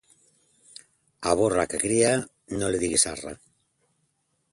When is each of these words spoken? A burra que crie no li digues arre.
A 1.33 1.35
burra 1.41 1.65
que 1.73 1.79
crie 1.83 2.13
no 2.63 2.71
li 2.77 2.81
digues 2.85 3.05
arre. 3.13 3.35